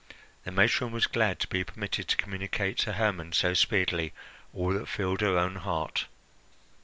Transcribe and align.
The 0.45 0.51
matron 0.51 0.91
was 0.91 1.05
glad 1.05 1.37
to 1.41 1.47
be 1.47 1.63
permitted 1.63 2.07
to 2.07 2.17
communicate 2.17 2.79
to 2.79 2.93
Hermon 2.93 3.33
so 3.33 3.53
speedily 3.53 4.13
all 4.51 4.73
that 4.73 4.87
filled 4.89 5.21
her 5.21 5.37
own 5.37 5.57
heart. 5.57 6.07